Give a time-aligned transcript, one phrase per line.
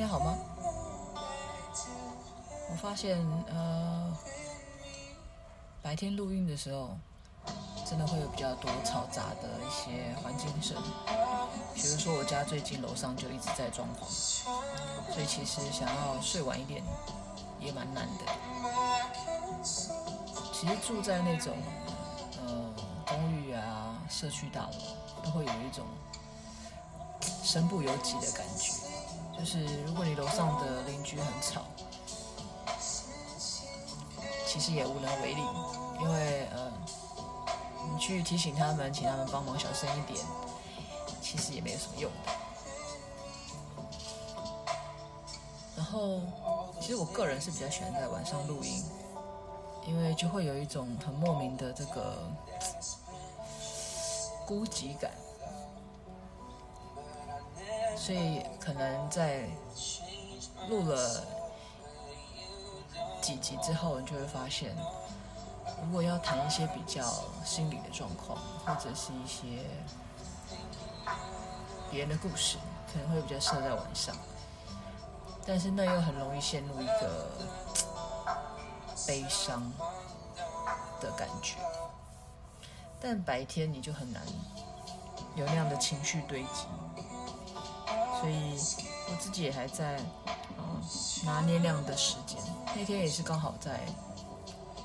[0.00, 0.34] 天好吗？
[2.70, 3.18] 我发现，
[3.48, 4.16] 呃，
[5.82, 6.96] 白天录音的时候，
[7.84, 10.74] 真的会有比较多嘈杂的一些环境声。
[11.74, 14.06] 比如说，我家最近楼上就一直在装潢，
[15.12, 16.82] 所以其实想要睡晚一点
[17.60, 18.24] 也蛮难的。
[20.50, 21.54] 其实住在那种，
[22.38, 22.72] 呃，
[23.06, 25.84] 公寓啊、社区大楼，都会有一种
[27.42, 28.72] 身不由己的感觉。
[29.40, 31.62] 就是如果你楼上的邻居很吵，
[34.46, 35.40] 其实也无能为力，
[35.98, 36.70] 因为呃，
[37.90, 40.22] 你去提醒他们，请他们帮忙小声一点，
[41.22, 42.32] 其实也没有什么用的。
[45.74, 46.20] 然后，
[46.78, 48.84] 其实我个人是比较喜欢在晚上录音，
[49.86, 52.30] 因为就会有一种很莫名的这个
[54.46, 55.10] 孤寂感。
[58.00, 59.44] 所以可能在
[60.70, 61.22] 录了
[63.20, 64.74] 几集之后，你就会发现，
[65.84, 67.04] 如果要谈一些比较
[67.44, 69.66] 心理的状况，或者是一些
[71.90, 72.56] 别人的故事，
[72.90, 74.16] 可能会比较适合在晚上。
[75.46, 77.30] 但是那又很容易陷入一个
[79.06, 79.70] 悲伤
[81.02, 81.56] 的感觉。
[82.98, 84.22] 但白天你就很难
[85.36, 86.64] 有那样的情绪堆积。
[88.20, 88.54] 所以
[89.08, 89.98] 我自己也还在，
[90.58, 90.82] 嗯，
[91.24, 92.38] 拿捏量的时间。
[92.76, 93.80] 那天也是刚好在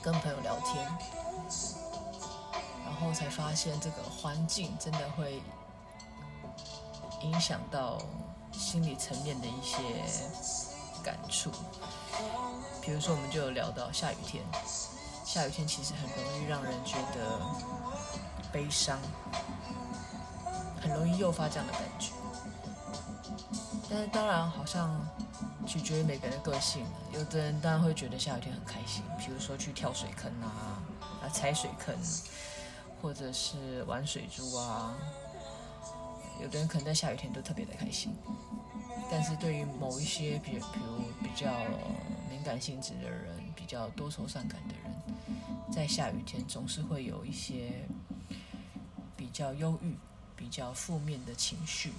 [0.00, 0.86] 跟朋友聊天，
[2.84, 5.42] 然后才发现这个环境真的会
[7.22, 7.98] 影响到
[8.52, 9.76] 心理层面的一些
[11.02, 11.50] 感触。
[12.80, 14.44] 比如说，我们就有聊到下雨天，
[15.24, 17.40] 下雨天其实很容易让人觉得
[18.52, 19.00] 悲伤，
[20.80, 22.12] 很容易诱发这样的感觉。
[23.88, 25.00] 但是当然，好像
[25.66, 26.84] 取决于每个人的个性。
[27.12, 30.82] 有的人当然会觉得下雨天很开心，比如说去跳水坑啊、
[31.22, 31.94] 啊踩水坑，
[33.00, 34.94] 或者是玩水珠啊。
[36.42, 38.12] 有的人可能在下雨天都特别的开心。
[39.08, 41.48] 但是对于某一些，比比如比较
[42.28, 44.92] 敏感性质的人，比较多愁善感的人，
[45.72, 47.86] 在下雨天总是会有一些
[49.16, 49.96] 比较忧郁、
[50.34, 51.92] 比较负面的情绪。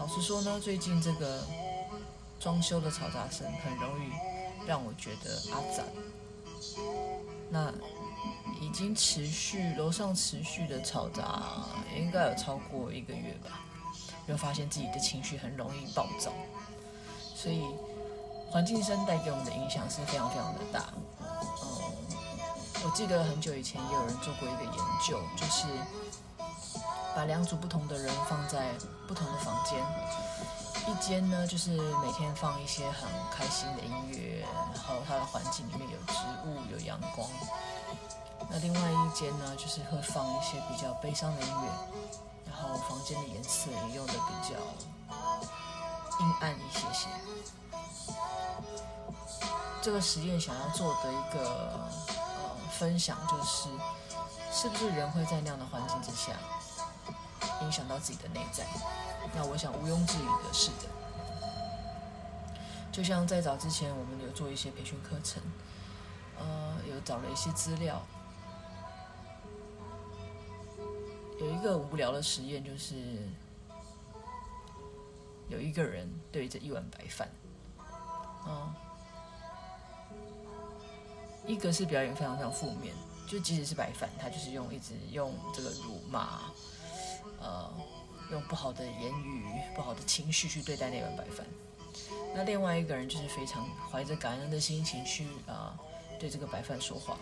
[0.00, 1.44] 老实说呢，最近这个
[2.40, 4.10] 装修的嘈杂声很容易
[4.66, 5.84] 让我觉得阿杂。
[7.50, 7.70] 那
[8.58, 13.60] 已经持续楼上持续的嘈杂，应该有超过一个月吧。
[14.26, 16.32] 又发现自己的情绪很容易暴躁，
[17.34, 17.62] 所以
[18.48, 20.86] 环境声带给我们的影响是非常非常的大。
[21.20, 21.26] 嗯，
[22.84, 24.74] 我记得很久以前也有人做过一个研
[25.06, 25.66] 究，就是。
[27.14, 28.72] 把两组不同的人放在
[29.06, 29.78] 不同的房间，
[30.86, 31.70] 一间呢就是
[32.02, 37.28] 每天放一些很开心的音乐，然后它的环境里面有植物、有阳光。
[38.48, 41.68] 那另外一间呢就是会放一些比较悲伤的音乐，
[42.46, 44.58] 然后房间的颜色也用的比较
[46.20, 47.08] 阴暗一些些。
[49.82, 51.78] 这个实验想要做的一个
[52.08, 53.68] 呃分享就是，
[54.52, 56.32] 是不是人会在那样的环境之下，
[57.62, 58.66] 影响到自己的内在，
[59.34, 60.88] 那我想毋庸置疑的是的。
[62.90, 65.42] 就像在早之前，我们有做一些培训课程，
[66.38, 68.02] 呃，有找了一些资料，
[71.38, 73.28] 有一个无聊的实验，就是
[75.48, 77.28] 有一个人对着一碗白饭，
[78.48, 78.74] 嗯，
[81.46, 82.92] 一个是表演非常非常负面，
[83.28, 86.40] 就即使是白饭，他就是用一直用这个辱骂。
[87.40, 87.70] 呃，
[88.30, 89.44] 用不好的言语、
[89.74, 91.46] 不好的情绪去对待那碗白饭。
[92.34, 95.74] 那另外一个人就是非常怀着感恩的心情去啊、
[96.18, 97.16] 对这个白饭说话，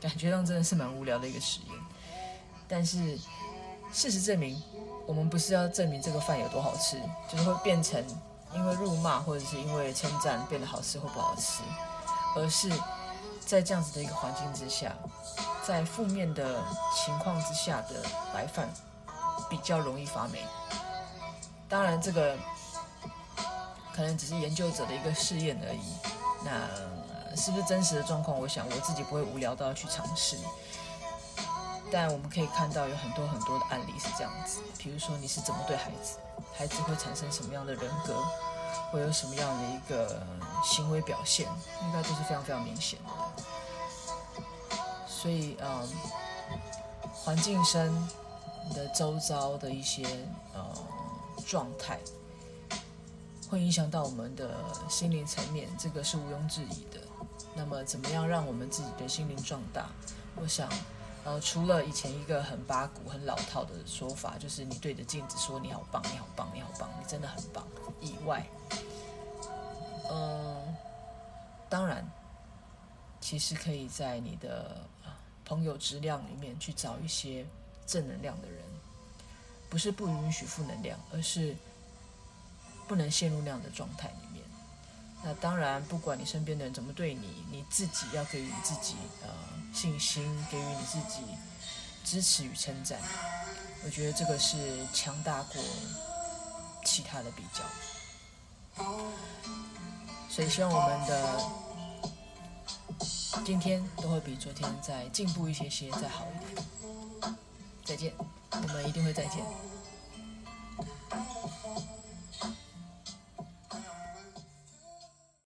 [0.00, 1.78] 感觉上真的是蛮无聊的一个实验。
[2.66, 3.16] 但是
[3.92, 4.60] 事实证明，
[5.06, 8.04] 我们不是要证明这个饭有多好吃，就是会变成
[8.54, 11.62] 因为辱骂或者是因为称赞变得好吃或不好吃，
[12.34, 12.68] 而是
[13.40, 14.92] 在这样子的一个环境之下，
[15.64, 16.60] 在负面的
[16.92, 18.02] 情况之下的
[18.34, 18.68] 白饭。
[19.48, 20.44] 比较容易发霉。
[21.68, 22.36] 当然，这个
[23.92, 25.96] 可能只是研究者的一个试验而已。
[26.44, 26.68] 那
[27.36, 28.38] 是不是真实的状况？
[28.38, 30.36] 我想我自己不会无聊到要去尝试。
[31.90, 34.60] 但我们可以看到有很多很多的案例是这样子。
[34.78, 36.18] 比如说，你是怎么对孩子，
[36.56, 38.14] 孩子会产生什么样的人格，
[38.90, 40.22] 会有什么样的一个
[40.64, 41.48] 行为表现，
[41.82, 43.10] 应该都是非常非常明显的。
[45.06, 45.88] 所以，嗯，
[47.12, 48.08] 环境声。
[48.74, 50.04] 的周遭的一些
[50.54, 50.64] 呃
[51.46, 51.98] 状态，
[53.48, 54.56] 会影响到我们的
[54.88, 57.00] 心灵层面，这个是毋庸置疑的。
[57.54, 59.88] 那么，怎么样让我们自己的心灵壮大？
[60.34, 60.68] 我想，
[61.24, 67.66] 呃，除了以前一个很八股、很老套的说法，就是你对着镜子说“你好棒，你好棒，你好棒，你真的很棒”
[68.02, 68.46] 以外，
[70.10, 70.76] 嗯、呃，
[71.70, 72.06] 当然，
[73.18, 74.76] 其实可以在你的
[75.44, 77.46] 朋友质量里面去找一些
[77.86, 78.58] 正能量的人，
[79.70, 81.54] 不是不允许负能量，而是
[82.88, 84.42] 不能陷入那样的状态里面。
[85.24, 89.28] 那当然，不管你身边的人怎么对你，你自己要给予自己呃
[89.72, 91.22] 信心，给予你自己
[92.04, 93.00] 支持与称赞。
[93.84, 95.62] 我觉得这个是强大过
[96.84, 97.64] 其他的比较。
[100.28, 101.40] 所以希望我们的
[103.44, 106.66] 今天都会比昨天再进步一些些，再好一点。
[107.86, 108.12] 再见，
[108.50, 109.44] 我们一定会再见。